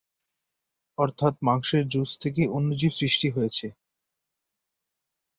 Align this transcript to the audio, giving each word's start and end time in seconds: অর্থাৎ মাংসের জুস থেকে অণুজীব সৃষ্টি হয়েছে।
অর্থাৎ 0.97 1.33
মাংসের 1.47 1.83
জুস 1.87 2.11
থেকে 2.23 2.41
অণুজীব 2.49 2.91
সৃষ্টি 2.99 3.27
হয়েছে। 3.29 3.67